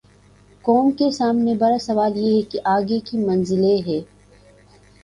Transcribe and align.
قوم 0.65 0.89
کے 0.91 1.09
سامنے 1.11 1.53
بڑا 1.55 1.77
سوال 1.79 2.17
یہ 2.17 2.35
ہے 2.35 2.49
کہ 2.51 2.59
آگے 2.67 2.99
کی 3.05 3.17
منزلیں 3.19 3.77
ہیں۔ 3.87 4.01